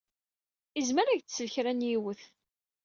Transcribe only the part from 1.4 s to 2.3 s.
kra n yiwet.